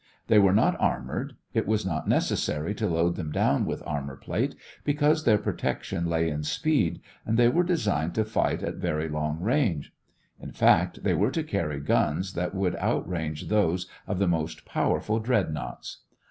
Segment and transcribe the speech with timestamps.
[0.25, 4.55] They were not armored; it was not necessary to load them down with armor plate,
[4.83, 9.39] because their protection lay in speed and they were designed to fight at very long
[9.41, 9.93] range.
[10.39, 15.19] In fact, they were to carry guns that would outrange those of the most powerful
[15.19, 15.99] dreadnoughts.